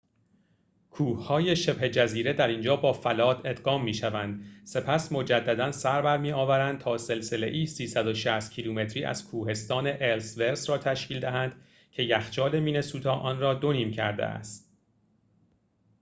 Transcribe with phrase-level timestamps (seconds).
[0.91, 8.49] کوه‌های شبه جزیره در اینجا با فلات ادغام می‌شوند سپس مجدداً سربرمی‌آورند تا سلسله‌ای ۳۶۰
[8.49, 11.53] کیلومتری از کوهستان الس‌ورث را تشکیل دهند
[11.91, 14.69] که یخچال مینه‌سوتا آن را دو نیم کرده است